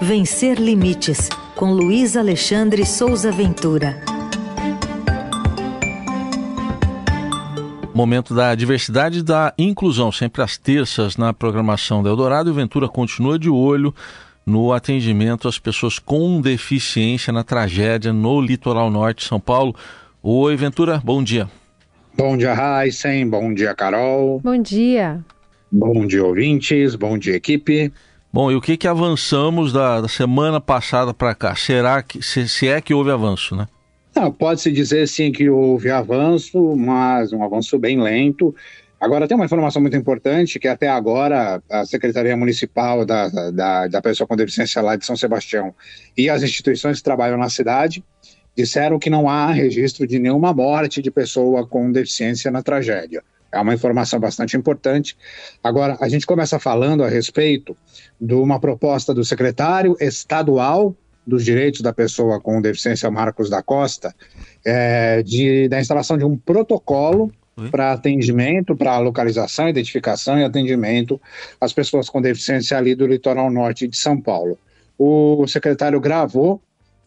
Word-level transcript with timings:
Vencer 0.00 0.58
Limites, 0.58 1.28
com 1.54 1.72
Luiz 1.72 2.16
Alexandre 2.16 2.84
Souza 2.84 3.30
Ventura. 3.30 4.00
Momento 7.94 8.34
da 8.34 8.54
diversidade 8.54 9.20
e 9.20 9.22
da 9.22 9.54
inclusão, 9.56 10.10
sempre 10.10 10.42
às 10.42 10.58
terças 10.58 11.16
na 11.16 11.32
programação 11.32 12.02
da 12.02 12.10
Eldorado. 12.10 12.50
E 12.50 12.52
o 12.52 12.54
Ventura 12.54 12.88
continua 12.88 13.38
de 13.38 13.48
olho 13.48 13.94
no 14.44 14.72
atendimento 14.72 15.46
às 15.46 15.58
pessoas 15.58 15.98
com 15.98 16.40
deficiência 16.40 17.32
na 17.32 17.44
tragédia 17.44 18.12
no 18.12 18.40
litoral 18.40 18.90
norte 18.90 19.18
de 19.18 19.28
São 19.28 19.38
Paulo. 19.38 19.74
Oi, 20.22 20.56
Ventura, 20.56 21.00
bom 21.04 21.22
dia. 21.22 21.48
Bom 22.16 22.36
dia, 22.36 22.54
Heisen. 22.54 23.28
Bom 23.28 23.54
dia, 23.54 23.74
Carol. 23.74 24.40
Bom 24.40 24.60
dia. 24.60 25.24
Bom 25.70 26.04
dia, 26.06 26.24
ouvintes. 26.24 26.94
Bom 26.96 27.16
dia, 27.16 27.36
equipe. 27.36 27.92
Bom, 28.34 28.50
e 28.50 28.56
o 28.56 28.60
que 28.60 28.76
que 28.76 28.88
avançamos 28.88 29.72
da, 29.72 30.00
da 30.00 30.08
semana 30.08 30.60
passada 30.60 31.14
para 31.14 31.36
cá? 31.36 31.54
Será 31.54 32.02
que, 32.02 32.20
se, 32.20 32.48
se, 32.48 32.66
é 32.66 32.80
que 32.80 32.92
houve 32.92 33.12
avanço, 33.12 33.54
né? 33.54 33.68
Pode-se 34.36 34.72
dizer 34.72 35.06
sim 35.06 35.30
que 35.30 35.48
houve 35.48 35.88
avanço, 35.88 36.74
mas 36.74 37.32
um 37.32 37.44
avanço 37.44 37.78
bem 37.78 38.02
lento. 38.02 38.52
Agora, 39.00 39.28
tem 39.28 39.36
uma 39.36 39.44
informação 39.44 39.80
muito 39.80 39.96
importante, 39.96 40.58
que 40.58 40.66
até 40.66 40.88
agora 40.88 41.62
a 41.70 41.86
Secretaria 41.86 42.36
Municipal 42.36 43.06
da, 43.06 43.28
da, 43.28 43.86
da 43.86 44.02
Pessoa 44.02 44.26
com 44.26 44.34
Deficiência 44.34 44.82
lá 44.82 44.96
de 44.96 45.06
São 45.06 45.14
Sebastião 45.14 45.72
e 46.18 46.28
as 46.28 46.42
instituições 46.42 46.98
que 46.98 47.04
trabalham 47.04 47.38
na 47.38 47.48
cidade 47.48 48.02
disseram 48.56 48.98
que 48.98 49.08
não 49.08 49.28
há 49.28 49.52
registro 49.52 50.08
de 50.08 50.18
nenhuma 50.18 50.52
morte 50.52 51.00
de 51.00 51.08
pessoa 51.08 51.64
com 51.64 51.92
deficiência 51.92 52.50
na 52.50 52.64
tragédia. 52.64 53.22
É 53.54 53.60
uma 53.60 53.72
informação 53.72 54.18
bastante 54.18 54.56
importante. 54.56 55.16
Agora, 55.62 55.96
a 56.00 56.08
gente 56.08 56.26
começa 56.26 56.58
falando 56.58 57.04
a 57.04 57.08
respeito 57.08 57.76
de 58.20 58.34
uma 58.34 58.58
proposta 58.58 59.14
do 59.14 59.24
secretário 59.24 59.96
estadual 60.00 60.94
dos 61.26 61.44
direitos 61.44 61.80
da 61.80 61.92
pessoa 61.92 62.40
com 62.40 62.60
deficiência, 62.60 63.10
Marcos 63.10 63.48
da 63.48 63.62
Costa, 63.62 64.14
é, 64.64 65.22
de, 65.22 65.68
da 65.68 65.80
instalação 65.80 66.18
de 66.18 66.24
um 66.24 66.36
protocolo 66.36 67.32
para 67.70 67.92
atendimento, 67.92 68.76
para 68.76 68.98
localização, 68.98 69.68
identificação 69.68 70.38
e 70.38 70.44
atendimento 70.44 71.20
às 71.60 71.72
pessoas 71.72 72.10
com 72.10 72.20
deficiência 72.20 72.76
ali 72.76 72.94
do 72.94 73.06
litoral 73.06 73.50
norte 73.50 73.86
de 73.86 73.96
São 73.96 74.20
Paulo. 74.20 74.58
O 74.98 75.46
secretário 75.46 76.00
gravou 76.00 76.60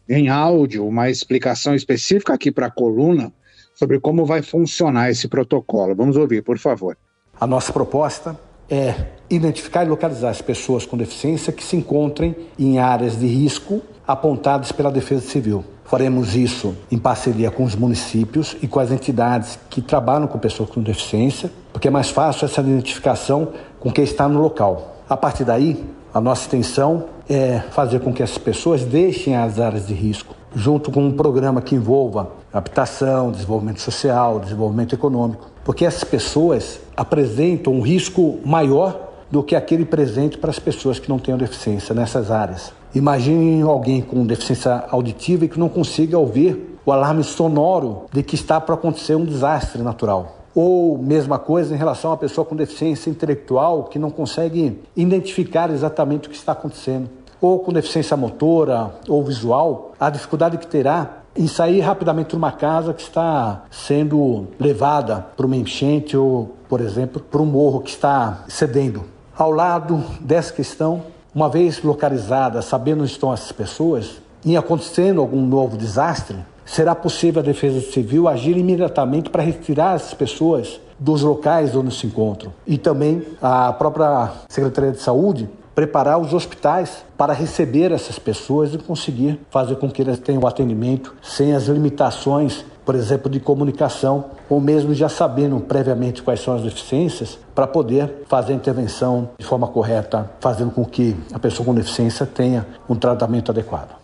em 0.08 0.28
áudio 0.28 0.86
uma 0.86 1.10
explicação 1.10 1.74
específica 1.74 2.32
aqui 2.32 2.50
para 2.50 2.66
a 2.66 2.70
coluna 2.70 3.32
sobre 3.78 4.00
como 4.00 4.26
vai 4.26 4.42
funcionar 4.42 5.08
esse 5.08 5.28
protocolo. 5.28 5.94
Vamos 5.94 6.16
ouvir, 6.16 6.42
por 6.42 6.58
favor. 6.58 6.98
A 7.40 7.46
nossa 7.46 7.72
proposta 7.72 8.36
é 8.68 8.92
identificar 9.30 9.84
e 9.84 9.88
localizar 9.88 10.30
as 10.30 10.42
pessoas 10.42 10.84
com 10.84 10.96
deficiência 10.96 11.52
que 11.52 11.62
se 11.62 11.76
encontrem 11.76 12.34
em 12.58 12.80
áreas 12.80 13.16
de 13.16 13.26
risco 13.28 13.80
apontadas 14.04 14.72
pela 14.72 14.90
Defesa 14.90 15.20
Civil. 15.20 15.64
Faremos 15.84 16.34
isso 16.34 16.76
em 16.90 16.98
parceria 16.98 17.52
com 17.52 17.62
os 17.62 17.76
municípios 17.76 18.56
e 18.60 18.66
com 18.66 18.80
as 18.80 18.90
entidades 18.90 19.56
que 19.70 19.80
trabalham 19.80 20.26
com 20.26 20.40
pessoas 20.40 20.70
com 20.70 20.82
deficiência, 20.82 21.48
porque 21.72 21.86
é 21.86 21.90
mais 21.90 22.10
fácil 22.10 22.46
essa 22.46 22.60
identificação 22.60 23.52
com 23.78 23.92
quem 23.92 24.02
está 24.02 24.28
no 24.28 24.40
local. 24.40 24.96
A 25.08 25.16
partir 25.16 25.44
daí, 25.44 25.82
a 26.12 26.20
nossa 26.20 26.46
intenção 26.48 27.04
é 27.30 27.60
fazer 27.70 28.00
com 28.00 28.12
que 28.12 28.24
as 28.24 28.36
pessoas 28.36 28.84
deixem 28.84 29.36
as 29.36 29.60
áreas 29.60 29.86
de 29.86 29.94
risco, 29.94 30.34
junto 30.54 30.90
com 30.90 31.04
um 31.04 31.12
programa 31.12 31.60
que 31.60 31.74
envolva 31.74 32.30
habitação, 32.52 33.30
desenvolvimento 33.30 33.80
social, 33.80 34.40
desenvolvimento 34.40 34.94
econômico, 34.94 35.50
porque 35.64 35.84
essas 35.84 36.04
pessoas 36.04 36.80
apresentam 36.96 37.74
um 37.74 37.80
risco 37.80 38.38
maior 38.44 39.08
do 39.30 39.42
que 39.42 39.54
aquele 39.54 39.84
presente 39.84 40.38
para 40.38 40.50
as 40.50 40.58
pessoas 40.58 40.98
que 40.98 41.08
não 41.08 41.18
tenham 41.18 41.38
deficiência 41.38 41.94
nessas 41.94 42.30
áreas. 42.30 42.72
Imagine 42.94 43.62
alguém 43.62 44.00
com 44.00 44.24
deficiência 44.24 44.84
auditiva 44.90 45.44
e 45.44 45.48
que 45.48 45.58
não 45.58 45.68
consiga 45.68 46.18
ouvir 46.18 46.78
o 46.86 46.92
alarme 46.92 47.22
sonoro 47.22 48.06
de 48.10 48.22
que 48.22 48.34
está 48.34 48.58
para 48.58 48.74
acontecer 48.74 49.14
um 49.14 49.24
desastre 49.24 49.82
natural. 49.82 50.38
Ou 50.54 50.96
mesma 50.96 51.38
coisa 51.38 51.74
em 51.74 51.78
relação 51.78 52.12
à 52.12 52.16
pessoa 52.16 52.44
com 52.44 52.56
deficiência 52.56 53.10
intelectual 53.10 53.84
que 53.84 53.98
não 53.98 54.10
consegue 54.10 54.80
identificar 54.96 55.70
exatamente 55.70 56.26
o 56.26 56.30
que 56.30 56.36
está 56.36 56.52
acontecendo. 56.52 57.10
Ou 57.40 57.60
com 57.60 57.72
deficiência 57.72 58.16
motora 58.16 58.92
ou 59.08 59.22
visual, 59.22 59.92
a 59.98 60.10
dificuldade 60.10 60.58
que 60.58 60.66
terá 60.66 61.18
em 61.36 61.46
sair 61.46 61.80
rapidamente 61.80 62.30
de 62.30 62.36
uma 62.36 62.50
casa 62.50 62.92
que 62.92 63.02
está 63.02 63.62
sendo 63.70 64.48
levada 64.58 65.26
para 65.36 65.46
uma 65.46 65.56
enchente 65.56 66.16
ou, 66.16 66.56
por 66.68 66.80
exemplo, 66.80 67.20
para 67.20 67.40
um 67.40 67.46
morro 67.46 67.80
que 67.80 67.90
está 67.90 68.44
cedendo. 68.48 69.04
Ao 69.36 69.52
lado 69.52 70.02
dessa 70.20 70.52
questão, 70.52 71.02
uma 71.32 71.48
vez 71.48 71.80
localizada, 71.82 72.60
sabendo 72.60 73.02
onde 73.02 73.12
estão 73.12 73.32
essas 73.32 73.52
pessoas, 73.52 74.20
e 74.44 74.56
acontecendo 74.56 75.20
algum 75.20 75.40
novo 75.46 75.76
desastre, 75.76 76.36
será 76.64 76.94
possível 76.94 77.40
a 77.40 77.44
Defesa 77.44 77.80
Civil 77.80 78.26
agir 78.28 78.56
imediatamente 78.56 79.30
para 79.30 79.42
retirar 79.42 79.94
essas 79.94 80.14
pessoas 80.14 80.80
dos 80.98 81.22
locais 81.22 81.76
onde 81.76 81.94
se 81.94 82.06
encontram. 82.06 82.52
E 82.66 82.76
também 82.76 83.22
a 83.40 83.72
própria 83.72 84.32
Secretaria 84.48 84.90
de 84.90 85.00
Saúde 85.00 85.48
preparar 85.78 86.18
os 86.18 86.34
hospitais 86.34 87.04
para 87.16 87.32
receber 87.32 87.92
essas 87.92 88.18
pessoas 88.18 88.74
e 88.74 88.78
conseguir 88.78 89.38
fazer 89.48 89.76
com 89.76 89.88
que 89.88 90.02
elas 90.02 90.18
tenham 90.18 90.44
atendimento 90.44 91.14
sem 91.22 91.54
as 91.54 91.68
limitações, 91.68 92.64
por 92.84 92.96
exemplo, 92.96 93.30
de 93.30 93.38
comunicação, 93.38 94.24
ou 94.50 94.60
mesmo 94.60 94.92
já 94.92 95.08
sabendo 95.08 95.60
previamente 95.60 96.20
quais 96.20 96.40
são 96.40 96.56
as 96.56 96.62
deficiências, 96.62 97.38
para 97.54 97.64
poder 97.64 98.12
fazer 98.26 98.54
a 98.54 98.56
intervenção 98.56 99.30
de 99.38 99.46
forma 99.46 99.68
correta, 99.68 100.28
fazendo 100.40 100.72
com 100.72 100.84
que 100.84 101.14
a 101.32 101.38
pessoa 101.38 101.64
com 101.64 101.72
deficiência 101.72 102.26
tenha 102.26 102.66
um 102.88 102.96
tratamento 102.96 103.52
adequado. 103.52 103.96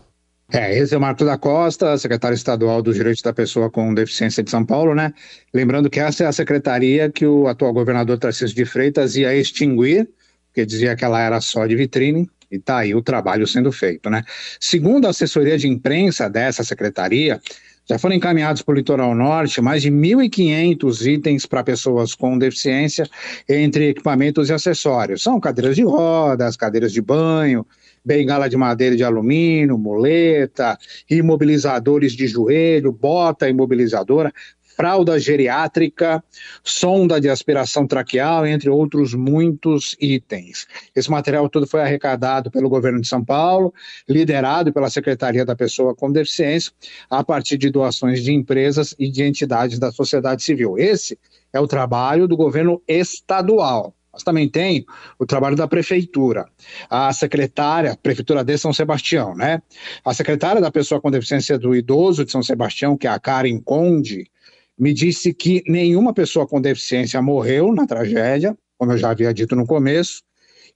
É, 0.53 0.79
esse 0.79 0.95
é 0.95 0.97
o 0.97 1.01
Marco 1.01 1.25
da 1.25 1.37
Costa, 1.37 1.99
secretário 1.99 2.37
estadual 2.37 2.83
dos 2.83 2.95
Direitos 2.95 3.21
da 3.21 3.33
Pessoa 3.33 3.69
com 3.69 3.93
Deficiência 3.93 4.45
de 4.45 4.51
São 4.51 4.65
Paulo, 4.65 4.95
né? 4.95 5.13
Lembrando 5.53 5.91
que 5.91 5.99
essa 5.99 6.23
é 6.23 6.27
a 6.29 6.33
secretaria 6.33 7.11
que 7.11 7.27
o 7.27 7.49
atual 7.49 7.73
governador 7.73 8.17
Tarcísio 8.17 8.55
de 8.55 8.65
Freitas 8.65 9.17
ia 9.17 9.35
extinguir 9.35 10.09
porque 10.55 10.65
dizia 10.65 10.95
que 10.95 11.05
ela 11.05 11.21
era 11.21 11.41
só 11.41 11.67
de 11.67 11.75
vitrine, 11.75 12.31
e 12.49 12.57
está 12.57 12.79
aí 12.79 12.95
o 12.95 13.03
trabalho 13.03 13.45
sendo 13.45 13.73
feito, 13.73 14.09
né? 14.09 14.23
Segundo 14.61 15.07
a 15.07 15.11
assessoria 15.11 15.59
de 15.59 15.67
imprensa 15.67 16.31
dessa 16.31 16.63
secretaria, 16.63 17.41
já 17.87 17.99
foram 17.99 18.15
encaminhados 18.15 18.63
para 18.63 18.73
o 18.73 18.77
litoral 18.77 19.15
norte 19.17 19.61
mais 19.61 19.83
de 19.83 19.91
1.500 19.91 21.07
itens 21.07 21.45
para 21.45 21.65
pessoas 21.65 22.15
com 22.15 22.39
deficiência, 22.39 23.05
entre 23.49 23.89
equipamentos 23.89 24.49
e 24.49 24.53
acessórios. 24.53 25.25
São 25.25 25.41
cadeiras 25.41 25.75
de 25.75 25.83
rodas, 25.83 26.57
cadeiras 26.57 26.93
de 26.93 27.03
banho, 27.03 27.67
bengala 28.05 28.49
de 28.49 28.57
madeira 28.57 28.95
e 28.95 28.99
de 28.99 29.03
alumínio, 29.03 29.77
muleta, 29.77 30.79
imobilizadores 31.11 32.13
de 32.13 32.29
joelho, 32.29 32.93
bota 32.93 33.49
imobilizadora, 33.49 34.33
fralda 34.77 35.19
geriátrica, 35.19 36.23
sonda 36.63 37.21
de 37.21 37.29
aspiração 37.29 37.87
traqueal, 37.87 38.47
entre 38.47 38.69
outros 38.69 39.15
muitos 39.15 39.97
itens. 40.01 40.67
Esse 40.95 41.11
material 41.11 41.49
todo 41.49 41.67
foi 41.67 41.83
arrecadado 41.83 42.51
pelo 42.51 42.69
governo 42.69 43.01
de 43.01 43.09
São 43.09 43.25
Paulo, 43.25 43.73
liderado 44.09 44.73
pela 44.73 44.91
Secretaria 44.91 45.45
da 45.45 45.57
Pessoa 45.57 45.95
com 45.95 46.11
Deficiência, 46.11 46.73
a 47.09 47.23
partir 47.23 47.57
de 47.57 47.71
doações 47.71 48.23
de 48.23 48.33
empresas 48.33 48.95
e 48.99 49.11
de 49.11 49.23
entidades 49.23 49.79
da 49.79 49.91
sociedade 49.91 50.43
civil. 50.43 50.79
Esse 50.79 51.19
é 51.53 51.61
o 51.61 51.67
trabalho 51.67 52.27
do 52.27 52.37
governo 52.37 52.83
estadual. 52.87 53.95
Mas 54.15 54.23
também 54.23 54.49
tem 54.49 54.87
o 55.19 55.27
trabalho 55.27 55.57
da 55.57 55.67
prefeitura. 55.67 56.47
A 56.89 57.13
secretária, 57.13 57.99
prefeitura 58.01 58.45
de 58.45 58.57
São 58.57 58.73
Sebastião, 58.73 59.35
né? 59.35 59.61
A 60.05 60.15
secretária 60.15 60.61
da 60.61 60.71
pessoa 60.71 61.01
com 61.01 61.11
deficiência 61.11 61.59
do 61.59 61.75
idoso 61.75 62.25
de 62.25 62.31
São 62.31 62.43
Sebastião, 62.43 62.97
que 62.97 63.09
é 63.09 63.11
a 63.11 63.19
Karen 63.19 63.59
Conde, 63.59 64.31
me 64.79 64.93
disse 64.93 65.33
que 65.33 65.63
nenhuma 65.67 66.13
pessoa 66.13 66.47
com 66.47 66.61
deficiência 66.61 67.21
morreu 67.23 67.73
na 67.73 67.87
tragédia, 67.87 68.57
como 68.77 68.93
eu 68.93 68.99
já 68.99 69.11
havia 69.11 69.33
dito 69.33 69.55
no 69.55 69.67
começo, 69.67 70.23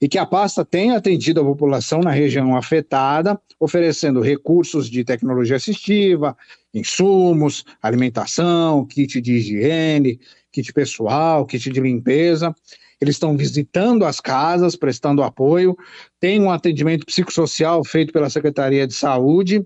e 0.01 0.07
que 0.07 0.17
a 0.17 0.25
pasta 0.25 0.63
tem 0.63 0.91
atendido 0.91 1.41
a 1.41 1.43
população 1.43 1.99
na 1.99 2.11
região 2.11 2.55
afetada, 2.55 3.39
oferecendo 3.59 4.21
recursos 4.21 4.89
de 4.89 5.03
tecnologia 5.03 5.57
assistiva, 5.57 6.37
insumos, 6.73 7.65
alimentação, 7.81 8.85
kit 8.85 9.19
de 9.19 9.33
higiene, 9.33 10.19
kit 10.51 10.71
pessoal, 10.71 11.45
kit 11.45 11.69
de 11.69 11.81
limpeza 11.81 12.55
eles 13.01 13.15
estão 13.15 13.37
visitando 13.37 14.05
as 14.05 14.19
casas, 14.19 14.75
prestando 14.75 15.23
apoio, 15.23 15.77
tem 16.19 16.41
um 16.41 16.51
atendimento 16.51 17.05
psicossocial 17.05 17.83
feito 17.83 18.11
pela 18.11 18.29
Secretaria 18.29 18.85
de 18.85 18.93
Saúde. 18.93 19.65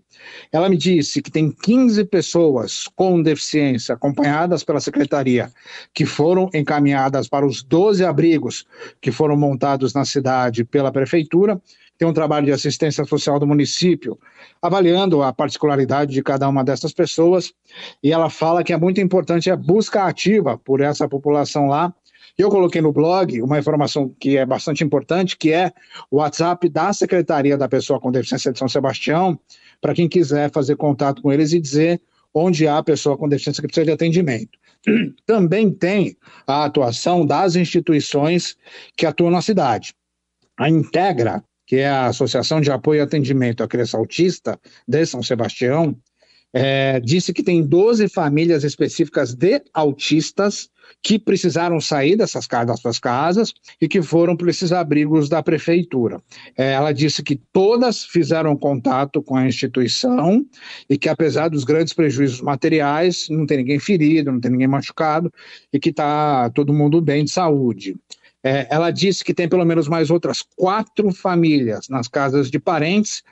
Ela 0.52 0.70
me 0.70 0.78
disse 0.78 1.22
que 1.22 1.32
tem 1.32 1.52
15 1.52 2.06
pessoas 2.06 2.88
com 2.96 3.22
deficiência 3.22 3.96
acompanhadas 3.96 4.64
pela 4.64 4.80
Secretaria 4.80 5.52
que 5.94 6.06
foram 6.06 6.50
encaminhadas 6.54 7.28
para 7.28 7.46
os 7.46 7.64
12 7.64 8.06
abrigos 8.06 8.66
que 9.02 9.12
foram 9.12 9.36
montados 9.36 9.94
na 9.94 10.06
cidade 10.06 10.64
pela 10.64 10.92
Prefeitura. 10.92 11.60
Tem 11.98 12.08
um 12.08 12.14
trabalho 12.14 12.46
de 12.46 12.52
assistência 12.52 13.04
social 13.06 13.40
do 13.40 13.48
município, 13.48 14.20
avaliando 14.62 15.24
a 15.24 15.32
particularidade 15.32 16.12
de 16.12 16.22
cada 16.22 16.48
uma 16.48 16.64
dessas 16.64 16.92
pessoas. 16.92 17.54
E 18.04 18.12
ela 18.12 18.30
fala 18.30 18.64
que 18.64 18.74
é 18.74 18.78
muito 18.78 19.00
importante 19.00 19.50
a 19.50 19.56
busca 19.56 20.04
ativa 20.04 20.58
por 20.58 20.82
essa 20.82 21.08
população 21.08 21.68
lá 21.68 21.94
eu 22.38 22.50
coloquei 22.50 22.82
no 22.82 22.92
blog 22.92 23.42
uma 23.42 23.60
informação 23.60 24.14
que 24.20 24.38
é 24.38 24.46
bastante 24.46 24.84
importante, 24.84 25.38
que 25.38 25.52
é 25.52 25.72
o 26.10 26.18
WhatsApp 26.18 26.68
da 26.70 26.92
Secretaria 26.92 27.58
da 27.58 27.70
Pessoa 27.70 28.00
com 28.00 28.12
Deficiência 28.12 28.52
de 28.52 28.58
São 28.58 28.68
Sebastião, 28.68 29.40
para 29.80 29.94
quem 29.94 30.10
quiser 30.10 30.52
fazer 30.52 30.76
contato 30.76 31.22
com 31.22 31.32
eles 31.32 31.54
e 31.54 31.60
dizer 31.60 32.02
onde 32.34 32.68
há 32.68 32.82
pessoa 32.82 33.18
com 33.18 33.30
deficiência 33.30 33.62
que 33.62 33.68
precisa 33.68 33.86
de 33.86 33.92
atendimento. 33.92 34.58
Também 35.26 35.72
tem 35.72 36.18
a 36.48 36.66
atuação 36.66 37.26
das 37.26 37.56
instituições 37.56 38.58
que 38.98 39.06
atuam 39.06 39.30
na 39.30 39.42
cidade. 39.42 39.94
A 40.58 40.70
Integra, 40.70 41.44
que 41.68 41.78
é 41.78 41.88
a 41.88 42.08
Associação 42.08 42.60
de 42.60 42.72
Apoio 42.72 43.00
e 43.00 43.02
Atendimento 43.02 43.64
à 43.64 43.68
Criança 43.68 43.98
Autista 43.98 44.60
de 44.88 45.06
São 45.06 45.22
Sebastião, 45.22 45.96
é, 46.54 47.00
disse 47.00 47.34
que 47.34 47.42
tem 47.42 47.66
12 47.66 48.08
famílias 48.08 48.64
específicas 48.64 49.34
de 49.34 49.62
autistas 49.74 50.70
que 51.02 51.18
precisaram 51.18 51.82
sair 51.82 52.16
dessas 52.16 52.48
das 52.48 52.80
suas 52.80 53.00
casas 53.00 53.54
e 53.82 53.88
que 53.88 54.02
foram 54.02 54.36
para 54.36 54.50
esses 54.50 54.72
abrigos 54.72 55.28
da 55.28 55.42
prefeitura. 55.42 56.22
É, 56.58 56.74
ela 56.74 56.92
disse 56.92 57.24
que 57.24 57.36
todas 57.52 58.06
fizeram 58.06 58.56
contato 58.56 59.22
com 59.22 59.36
a 59.36 59.48
instituição 59.48 60.46
e 60.90 60.98
que, 60.98 61.10
apesar 61.10 61.50
dos 61.50 61.64
grandes 61.64 61.94
prejuízos 61.94 62.42
materiais, 62.42 63.28
não 63.30 63.46
tem 63.46 63.58
ninguém 63.58 63.80
ferido, 63.80 64.32
não 64.32 64.40
tem 64.40 64.52
ninguém 64.52 64.68
machucado 64.68 65.32
e 65.72 65.80
que 65.80 65.90
está 65.90 66.50
todo 66.52 66.74
mundo 66.74 67.02
bem 67.02 67.24
de 67.26 67.32
saúde. 67.32 67.96
É, 68.44 68.68
ela 68.70 68.92
disse 68.92 69.24
que 69.24 69.34
tem 69.34 69.48
pelo 69.48 69.64
menos 69.64 69.88
mais 69.88 70.10
outras 70.10 70.44
quatro 70.58 71.12
famílias 71.14 71.88
nas 71.88 72.10
casas 72.10 72.52
de 72.52 72.60
parentes 72.60 73.24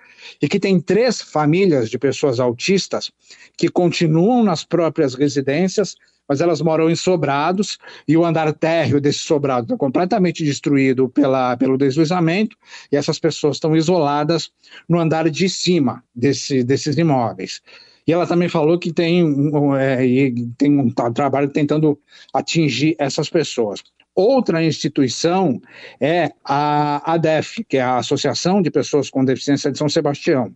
e 0.41 0.47
que 0.47 0.59
tem 0.59 0.79
três 0.79 1.21
famílias 1.21 1.89
de 1.89 1.99
pessoas 1.99 2.39
autistas 2.39 3.11
que 3.57 3.67
continuam 3.67 4.41
nas 4.41 4.63
próprias 4.63 5.13
residências, 5.13 5.95
mas 6.29 6.39
elas 6.39 6.61
moram 6.61 6.89
em 6.89 6.95
sobrados 6.95 7.77
e 8.07 8.15
o 8.15 8.23
andar 8.23 8.53
térreo 8.53 9.01
desse 9.01 9.19
sobrado 9.19 9.65
está 9.65 9.75
completamente 9.75 10.45
destruído 10.45 11.09
pela, 11.09 11.57
pelo 11.57 11.77
deslizamento 11.77 12.55
e 12.89 12.95
essas 12.95 13.19
pessoas 13.19 13.57
estão 13.57 13.75
isoladas 13.75 14.49
no 14.87 14.97
andar 14.97 15.29
de 15.29 15.49
cima 15.49 16.01
desse, 16.15 16.63
desses 16.63 16.97
imóveis. 16.97 17.61
E 18.07 18.13
ela 18.13 18.25
também 18.25 18.47
falou 18.47 18.79
que 18.79 18.93
tem, 18.93 19.23
é, 19.77 19.97
tem 20.57 20.79
um 20.79 20.89
trabalho 20.89 21.49
tentando 21.49 21.99
atingir 22.33 22.95
essas 22.97 23.29
pessoas. 23.29 23.83
Outra 24.15 24.63
instituição 24.63 25.61
é 25.99 26.31
a 26.43 27.13
ADEF, 27.13 27.63
que 27.63 27.77
é 27.77 27.81
a 27.81 27.97
Associação 27.97 28.61
de 28.61 28.69
Pessoas 28.69 29.09
com 29.09 29.23
Deficiência 29.23 29.71
de 29.71 29.77
São 29.77 29.87
Sebastião. 29.87 30.53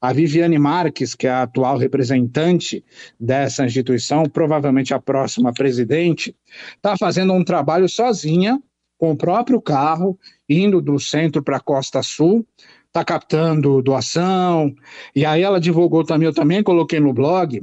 A 0.00 0.12
Viviane 0.12 0.58
Marques, 0.58 1.14
que 1.14 1.26
é 1.26 1.30
a 1.30 1.42
atual 1.42 1.78
representante 1.78 2.84
dessa 3.18 3.64
instituição, 3.64 4.24
provavelmente 4.24 4.92
a 4.92 5.00
próxima 5.00 5.52
presidente, 5.52 6.34
está 6.74 6.96
fazendo 6.96 7.32
um 7.32 7.44
trabalho 7.44 7.88
sozinha, 7.88 8.60
com 8.98 9.12
o 9.12 9.16
próprio 9.16 9.60
carro, 9.60 10.18
indo 10.48 10.80
do 10.80 10.98
centro 10.98 11.42
para 11.42 11.58
a 11.58 11.60
Costa 11.60 12.02
Sul, 12.02 12.46
está 12.86 13.04
captando 13.04 13.82
doação. 13.82 14.74
E 15.14 15.24
aí 15.24 15.42
ela 15.42 15.60
divulgou 15.60 16.02
também, 16.02 16.26
eu 16.26 16.34
também 16.34 16.62
coloquei 16.62 16.98
no 16.98 17.12
blog, 17.12 17.62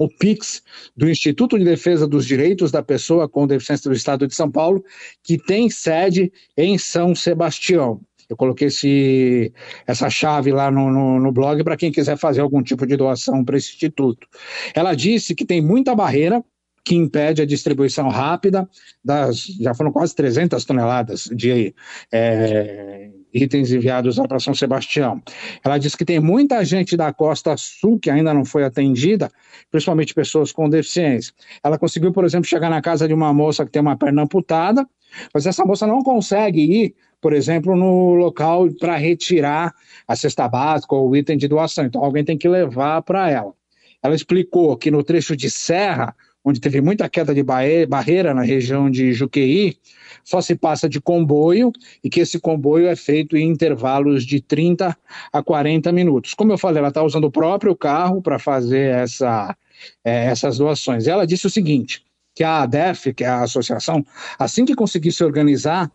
o 0.00 0.08
PIX 0.08 0.62
do 0.96 1.10
Instituto 1.10 1.58
de 1.58 1.64
Defesa 1.64 2.08
dos 2.08 2.24
Direitos 2.24 2.72
da 2.72 2.82
Pessoa 2.82 3.28
com 3.28 3.46
Deficiência 3.46 3.90
do 3.90 3.94
Estado 3.94 4.26
de 4.26 4.34
São 4.34 4.50
Paulo, 4.50 4.82
que 5.22 5.36
tem 5.36 5.68
sede 5.68 6.32
em 6.56 6.78
São 6.78 7.14
Sebastião. 7.14 8.00
Eu 8.26 8.34
coloquei 8.34 8.68
esse, 8.68 9.52
essa 9.86 10.08
chave 10.08 10.52
lá 10.52 10.70
no, 10.70 10.90
no, 10.90 11.20
no 11.20 11.30
blog 11.30 11.62
para 11.62 11.76
quem 11.76 11.92
quiser 11.92 12.16
fazer 12.16 12.40
algum 12.40 12.62
tipo 12.62 12.86
de 12.86 12.96
doação 12.96 13.44
para 13.44 13.58
esse 13.58 13.74
instituto. 13.74 14.26
Ela 14.74 14.94
disse 14.94 15.34
que 15.34 15.44
tem 15.44 15.60
muita 15.60 15.94
barreira 15.94 16.42
que 16.84 16.94
impede 16.94 17.42
a 17.42 17.46
distribuição 17.46 18.08
rápida 18.08 18.68
das, 19.04 19.44
já 19.60 19.74
foram 19.74 19.92
quase 19.92 20.14
300 20.14 20.64
toneladas 20.64 21.28
de 21.32 21.74
é, 22.12 23.10
itens 23.32 23.70
enviados 23.72 24.16
para 24.16 24.38
São 24.38 24.54
Sebastião. 24.54 25.22
Ela 25.64 25.78
diz 25.78 25.94
que 25.94 26.04
tem 26.04 26.18
muita 26.20 26.64
gente 26.64 26.96
da 26.96 27.12
costa 27.12 27.56
sul 27.56 27.98
que 27.98 28.10
ainda 28.10 28.34
não 28.34 28.44
foi 28.44 28.64
atendida, 28.64 29.30
principalmente 29.70 30.14
pessoas 30.14 30.52
com 30.52 30.68
deficiência. 30.68 31.32
Ela 31.62 31.78
conseguiu, 31.78 32.12
por 32.12 32.24
exemplo, 32.24 32.48
chegar 32.48 32.70
na 32.70 32.80
casa 32.80 33.06
de 33.06 33.14
uma 33.14 33.32
moça 33.32 33.64
que 33.64 33.70
tem 33.70 33.82
uma 33.82 33.96
perna 33.96 34.22
amputada, 34.22 34.86
mas 35.34 35.46
essa 35.46 35.64
moça 35.64 35.86
não 35.86 36.02
consegue 36.02 36.60
ir, 36.60 36.94
por 37.20 37.32
exemplo, 37.32 37.76
no 37.76 38.14
local 38.14 38.68
para 38.78 38.96
retirar 38.96 39.74
a 40.06 40.16
cesta 40.16 40.48
básica 40.48 40.94
ou 40.94 41.10
o 41.10 41.16
item 41.16 41.36
de 41.36 41.46
doação. 41.46 41.84
Então 41.84 42.02
alguém 42.02 42.24
tem 42.24 42.38
que 42.38 42.48
levar 42.48 43.02
para 43.02 43.30
ela. 43.30 43.52
Ela 44.02 44.14
explicou 44.14 44.76
que 44.76 44.90
no 44.90 45.04
trecho 45.04 45.36
de 45.36 45.50
serra 45.50 46.14
onde 46.44 46.60
teve 46.60 46.80
muita 46.80 47.08
queda 47.08 47.34
de 47.34 47.42
barreira 47.42 48.32
na 48.32 48.42
região 48.42 48.90
de 48.90 49.12
Juqueí, 49.12 49.76
só 50.24 50.40
se 50.40 50.54
passa 50.54 50.88
de 50.88 51.00
comboio 51.00 51.72
e 52.02 52.08
que 52.08 52.20
esse 52.20 52.38
comboio 52.38 52.88
é 52.88 52.96
feito 52.96 53.36
em 53.36 53.48
intervalos 53.48 54.24
de 54.24 54.40
30 54.40 54.96
a 55.32 55.42
40 55.42 55.92
minutos. 55.92 56.34
Como 56.34 56.52
eu 56.52 56.58
falei, 56.58 56.78
ela 56.78 56.88
está 56.88 57.02
usando 57.02 57.24
o 57.24 57.30
próprio 57.30 57.76
carro 57.76 58.22
para 58.22 58.38
fazer 58.38 58.94
essa, 58.94 59.56
é, 60.04 60.26
essas 60.26 60.58
doações. 60.58 61.06
Ela 61.06 61.26
disse 61.26 61.46
o 61.46 61.50
seguinte, 61.50 62.02
que 62.34 62.44
a 62.44 62.62
ADEF, 62.62 63.12
que 63.12 63.24
é 63.24 63.28
a 63.28 63.42
associação, 63.42 64.04
assim 64.38 64.64
que 64.64 64.74
conseguir 64.74 65.12
se 65.12 65.24
organizar, 65.24 65.90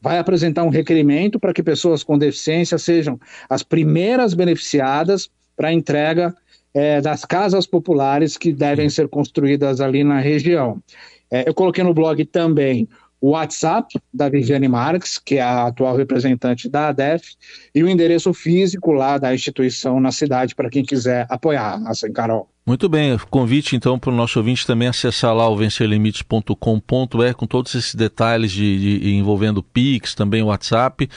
vai 0.00 0.18
apresentar 0.18 0.62
um 0.62 0.68
requerimento 0.68 1.40
para 1.40 1.52
que 1.52 1.62
pessoas 1.62 2.04
com 2.04 2.16
deficiência 2.16 2.78
sejam 2.78 3.18
as 3.48 3.62
primeiras 3.62 4.32
beneficiadas 4.32 5.28
para 5.56 5.68
a 5.68 5.72
entrega 5.72 6.34
é, 6.74 7.00
das 7.00 7.24
casas 7.24 7.66
populares 7.66 8.36
que 8.36 8.52
devem 8.52 8.88
ser 8.88 9.08
construídas 9.08 9.80
ali 9.80 10.04
na 10.04 10.20
região. 10.20 10.82
É, 11.30 11.48
eu 11.48 11.54
coloquei 11.54 11.84
no 11.84 11.94
blog 11.94 12.24
também 12.24 12.88
o 13.20 13.30
WhatsApp 13.30 14.00
da 14.14 14.28
Viviane 14.28 14.68
Marques, 14.68 15.18
que 15.18 15.36
é 15.36 15.42
a 15.42 15.66
atual 15.66 15.96
representante 15.96 16.68
da 16.68 16.88
ADEF, 16.88 17.34
e 17.74 17.82
o 17.82 17.88
endereço 17.88 18.32
físico 18.32 18.92
lá 18.92 19.18
da 19.18 19.34
instituição 19.34 19.98
na 19.98 20.12
cidade 20.12 20.54
para 20.54 20.70
quem 20.70 20.84
quiser 20.84 21.26
apoiar, 21.28 21.82
assim, 21.86 22.12
Carol. 22.12 22.48
Muito 22.64 22.88
bem, 22.88 23.18
convite 23.30 23.74
então 23.74 23.98
para 23.98 24.10
o 24.10 24.14
nosso 24.14 24.38
ouvinte 24.38 24.66
também 24.66 24.88
acessar 24.88 25.34
lá 25.34 25.48
o 25.48 25.56
vencerlimites.com.br 25.56 27.34
com 27.36 27.46
todos 27.46 27.74
esses 27.74 27.94
detalhes 27.94 28.52
de, 28.52 29.00
de 29.00 29.14
envolvendo 29.14 29.62
Pix, 29.62 30.14
também 30.14 30.42
o 30.42 30.46
WhatsApp. 30.46 31.08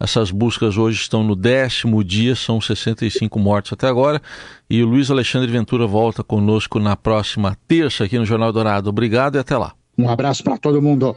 Essas 0.00 0.30
buscas 0.30 0.78
hoje 0.78 1.00
estão 1.00 1.24
no 1.24 1.34
décimo 1.34 2.04
dia, 2.04 2.36
são 2.36 2.60
65 2.60 3.38
mortos 3.38 3.72
até 3.72 3.88
agora. 3.88 4.22
E 4.70 4.82
o 4.82 4.86
Luiz 4.86 5.10
Alexandre 5.10 5.50
Ventura 5.50 5.86
volta 5.86 6.22
conosco 6.22 6.78
na 6.78 6.96
próxima 6.96 7.56
terça 7.66 8.04
aqui 8.04 8.18
no 8.18 8.24
Jornal 8.24 8.52
Dourado. 8.52 8.88
Obrigado 8.88 9.36
e 9.36 9.38
até 9.38 9.56
lá. 9.56 9.72
Um 9.98 10.08
abraço 10.08 10.44
para 10.44 10.56
todo 10.56 10.80
mundo. 10.80 11.16